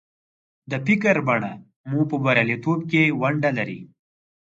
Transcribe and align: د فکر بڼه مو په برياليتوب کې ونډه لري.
د 0.71 0.73
فکر 0.85 1.15
بڼه 1.27 1.51
مو 1.89 1.99
په 2.09 2.17
برياليتوب 2.25 2.79
کې 2.91 3.03
ونډه 3.21 3.51
لري. 3.57 3.79